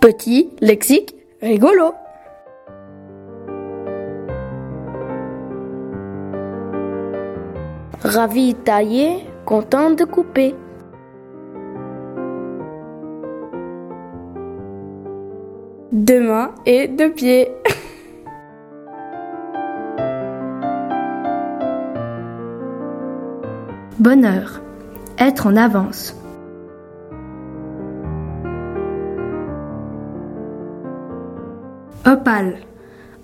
Petit, 0.00 0.48
lexique, 0.62 1.14
rigolo. 1.42 1.92
Ravi 8.02 8.54
taillé, 8.54 9.26
content 9.44 9.90
de 9.90 10.04
couper. 10.04 10.54
Deux 15.92 16.20
mains 16.20 16.54
et 16.64 16.88
deux 16.88 17.12
pieds. 17.12 17.48
Bonheur. 23.98 24.62
Être 25.18 25.46
en 25.46 25.56
avance. 25.56 26.19
Opale. 32.06 32.56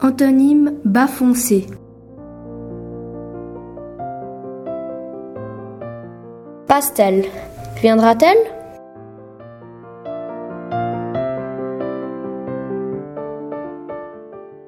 Antonyme 0.02 0.74
bas 0.84 1.06
foncé. 1.06 1.66
Pastel. 6.66 7.24
Viendra-t-elle? 7.80 8.36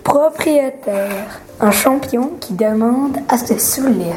Propriétaire. 0.03 1.41
Un 1.61 1.71
champion 1.71 2.31
qui 2.41 2.55
demande 2.55 3.19
à 3.29 3.37
se 3.37 3.59
saouler. 3.59 4.15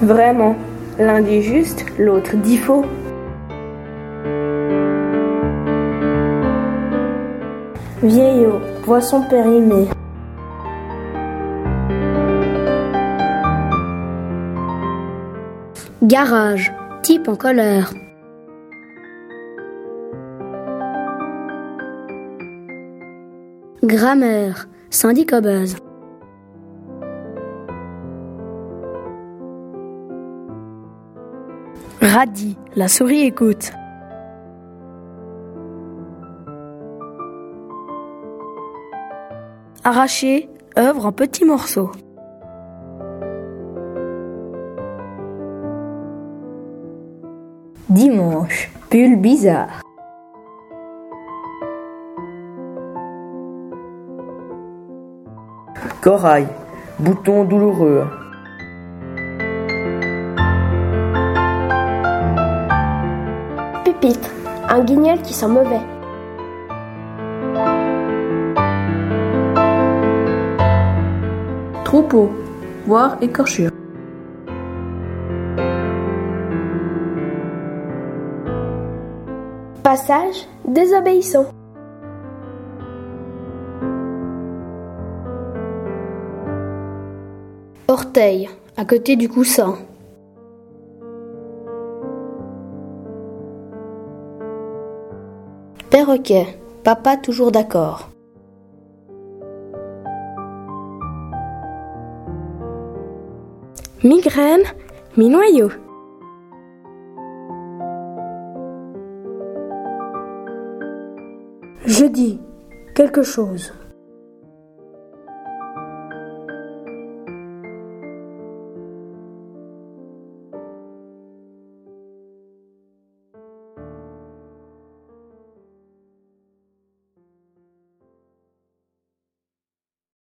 Vraiment. 0.00 0.56
L'un 0.98 1.20
dit 1.20 1.42
juste, 1.42 1.84
l'autre 1.98 2.36
dit 2.36 2.56
faux. 2.56 2.86
Vieillot. 8.04 8.60
Poisson 8.84 9.22
périmé. 9.22 9.88
Garage. 16.02 16.70
Type 17.02 17.28
en 17.28 17.36
colère. 17.36 17.94
Grammaire. 23.82 24.68
Sandy 24.90 25.24
Cobuz. 25.24 25.76
Radis. 32.02 32.58
La 32.76 32.88
souris 32.88 33.22
écoute. 33.22 33.72
Arraché. 39.86 40.48
Œuvre 40.78 41.04
en 41.04 41.12
petits 41.12 41.44
morceaux. 41.44 41.92
Dimanche. 47.90 48.72
Pull 48.88 49.16
bizarre. 49.16 49.82
Corail, 56.00 56.46
bouton 56.98 57.44
douloureux. 57.44 58.06
Pupitre. 63.84 64.30
Un 64.70 64.80
guignol 64.82 65.20
qui 65.20 65.34
sent 65.34 65.48
mauvais. 65.48 65.80
Troupeau. 71.94 72.28
Voir 72.88 73.22
écorchure. 73.22 73.70
Passage 79.84 80.48
désobéissant. 80.66 81.46
Orteil. 87.86 88.50
À 88.76 88.84
côté 88.84 89.14
du 89.14 89.28
coussin. 89.28 89.78
Perroquet. 95.90 96.58
Papa 96.82 97.16
toujours 97.16 97.52
d'accord. 97.52 98.13
Migraine. 104.04 104.64
Mi-noyau. 105.16 105.70
Je 111.86 112.04
dis 112.04 112.38
quelque 112.94 113.22
chose. 113.22 113.72